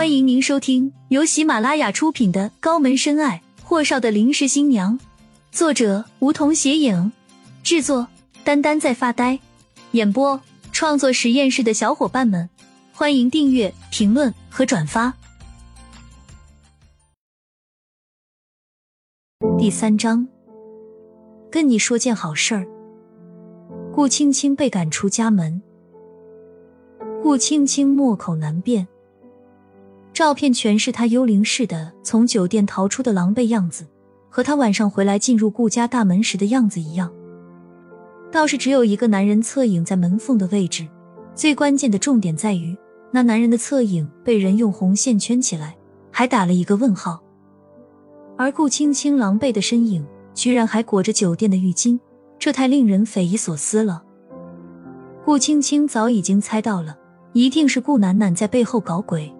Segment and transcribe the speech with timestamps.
[0.00, 4.98] 欢迎您收听由喜马拉雅出品的《高门深爱：霍少的临时新娘》，
[5.52, 7.12] 作者梧桐斜影，
[7.62, 8.08] 制作
[8.42, 9.38] 丹丹在发呆，
[9.90, 10.40] 演播
[10.72, 12.48] 创作实验室的小伙伴们，
[12.94, 15.12] 欢迎订阅、评论和转发。
[19.58, 20.26] 第三章，
[21.50, 22.66] 跟你说件好事儿。
[23.94, 25.60] 顾青青被赶出家门，
[27.22, 28.88] 顾青青莫口难辩。
[30.20, 33.86] 照片全是他幽灵似的从酒店逃出的狼狈样子，
[34.28, 37.10] 和他晚上回来进入顾家大门时的样子一样。
[38.30, 40.86] 倒是只有一个男人侧影在门缝的位置，
[41.34, 42.76] 最关键的重点在于
[43.10, 45.74] 那男人的侧影被人用红线圈起来，
[46.10, 47.22] 还打了一个问号。
[48.36, 51.98] 而顾青青狼狈的身影居然还裹着酒店的浴巾，
[52.38, 54.02] 这太令人匪夷所思了。
[55.24, 56.94] 顾青青早已经猜到了，
[57.32, 59.34] 一定是顾楠楠在背后搞鬼。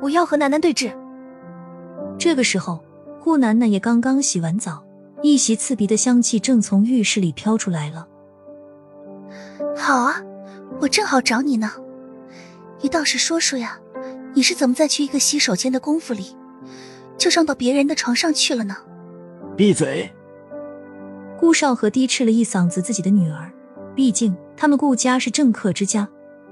[0.00, 0.92] 我要和楠楠对峙。
[2.18, 2.82] 这个时候，
[3.22, 4.84] 顾楠楠也刚刚洗完澡，
[5.22, 8.06] 一袭刺鼻的香气正从浴室里飘出来了。
[9.76, 10.22] 好啊，
[10.80, 11.72] 我正好找你呢。
[12.80, 13.78] 你倒是说说呀，
[14.34, 16.36] 你是怎么在去一个洗手间的功夫里，
[17.16, 18.76] 就上到别人的床上去了呢？
[19.56, 20.12] 闭嘴！
[21.38, 23.52] 顾少河低斥了一嗓子自己的女儿，
[23.94, 26.08] 毕竟他们顾家是政客之家，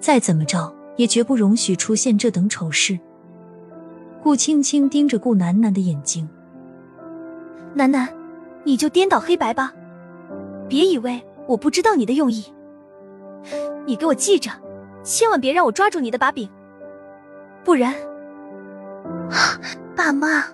[0.00, 2.98] 再怎么着也绝不容许出现这等丑事。
[4.26, 6.28] 顾青青盯着顾楠楠的眼睛，
[7.74, 8.08] 楠楠，
[8.64, 9.72] 你就颠倒黑白吧，
[10.68, 12.44] 别以为我不知道你的用意。
[13.86, 14.50] 你给我记着，
[15.04, 16.50] 千万别让我抓住你的把柄，
[17.62, 17.94] 不然……
[19.94, 20.46] 爸妈，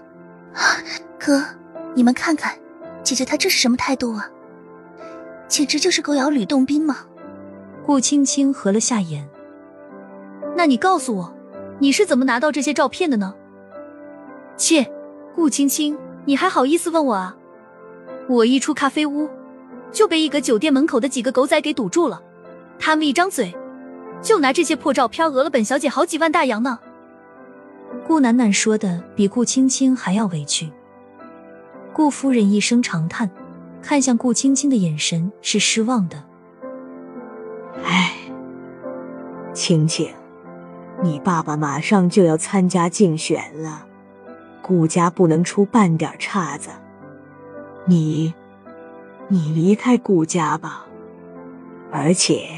[1.19, 1.43] 哥，
[1.95, 2.55] 你们看看，
[3.03, 4.29] 姐姐她这是什么态度啊？
[5.49, 7.07] 简直就是狗咬吕洞宾嘛！
[7.87, 9.27] 顾青青合了下眼，
[10.55, 11.35] 那你告诉我，
[11.79, 13.35] 你是怎么拿到这些照片的呢？
[14.57, 14.91] 切，
[15.35, 17.37] 顾青青，你还好意思问我啊？
[18.29, 19.29] 我一出咖啡屋，
[19.91, 22.23] 就被一个酒店门口的几个狗仔给堵住了。
[22.79, 23.55] 他们一张嘴，
[24.21, 26.79] 就拿这些破照片讹了本小姐好几万大洋呢。
[28.07, 30.71] 顾楠楠说的比顾青青还要委屈。
[31.93, 33.31] 顾夫人一声长叹，
[33.83, 36.25] 看向顾青青的眼神是失望的。
[37.85, 38.15] 唉，
[39.53, 40.09] 青青，
[41.03, 43.87] 你爸爸马上就要参加竞选了。
[44.63, 46.71] 顾家不能出半点岔子，
[47.85, 48.33] 你，
[49.27, 50.87] 你离开顾家吧。
[51.91, 52.49] 而且，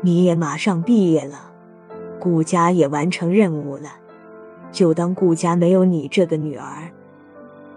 [0.00, 1.52] 你也马上毕业了，
[2.20, 3.90] 顾家也完成任务了，
[4.70, 6.90] 就当顾家没有你这个女儿。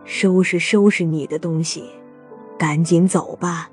[0.05, 1.83] 收拾收拾你的东西，
[2.57, 3.69] 赶紧走吧。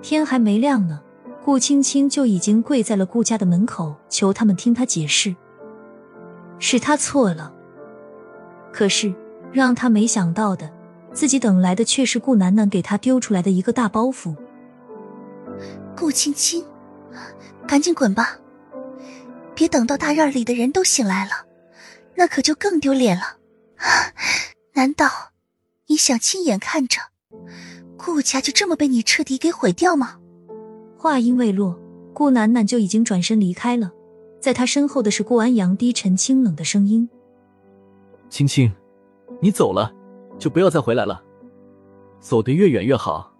[0.00, 1.02] 天还没亮呢，
[1.44, 5.36] 顾青青就已经跪在了顾家的门口，求他们听他解释。
[6.58, 7.52] 是他错了。
[8.72, 9.14] 可是，
[9.52, 10.70] 让他没想到的，
[11.12, 14.34] 自己等来的却是顾楠楠给他丢出来的一个大包袱。
[15.96, 16.64] 顾青青，
[17.66, 18.38] 赶紧滚吧！
[19.54, 21.46] 别等到大院里的人都醒来了，
[22.14, 23.36] 那可就更丢脸了。
[24.74, 25.10] 难道
[25.88, 27.00] 你想亲眼看着
[27.98, 30.18] 顾家就这么被你彻底给毁掉吗？
[30.96, 31.78] 话音未落，
[32.14, 33.90] 顾楠楠就已经转身离开了。
[34.40, 37.10] 在他身后的是顾安阳低沉清冷的声音。
[38.30, 38.72] 青青，
[39.40, 39.92] 你走了，
[40.38, 41.20] 就不要再回来了，
[42.20, 43.34] 走得越远越好。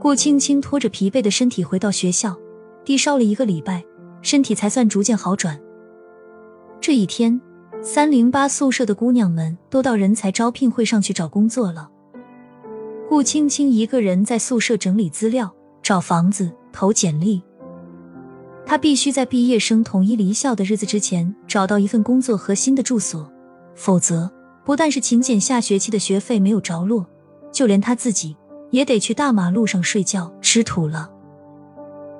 [0.00, 2.36] 顾青青拖着疲惫的身体回到学校，
[2.84, 3.84] 低烧了一个礼拜，
[4.22, 5.58] 身体才算逐渐好转。
[6.80, 7.40] 这一天，
[7.80, 11.88] 三零八宿舍的姑娘们都到人才招聘会上去找工作了。
[13.08, 17.40] 顾青青一个人在宿舍整理资料、找房子、投简历。
[18.66, 23.30] 她必须在毕业生统一离校的日子之前找到一份工作和新的住所。
[23.74, 24.30] 否则，
[24.64, 27.06] 不但是秦简下学期的学费没有着落，
[27.50, 28.36] 就连他自己
[28.70, 31.10] 也得去大马路上睡觉吃土了。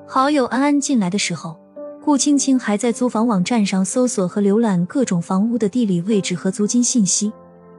[0.07, 1.59] 好友安安进来的时候，
[2.03, 7.31] 顾青青还在租房网站上搜索和浏览各种房屋的地理位置和租金信息，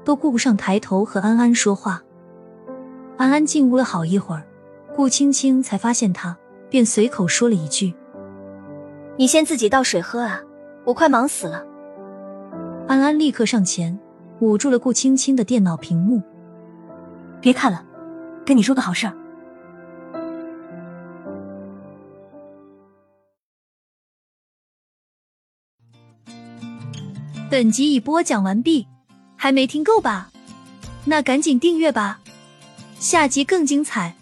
[0.05, 2.02] 都顾不上抬头和安安说话。
[3.17, 4.46] 安安进屋了好一会儿，
[4.94, 6.37] 顾青青才发现他，
[6.70, 7.93] 便随口说了一句
[9.19, 10.41] ：“你先自己倒水喝啊，
[10.85, 11.64] 我快忙死了。”
[12.88, 13.99] 安安立刻上前，
[14.40, 16.23] 捂住了顾青青的电脑屏幕。
[17.40, 17.84] 别看了，
[18.44, 19.17] 跟你说个好事儿。
[27.50, 28.87] 本集已播讲完毕，
[29.37, 30.31] 还没听够吧？
[31.05, 32.20] 那赶紧订阅吧，
[32.99, 34.14] 下集更精彩。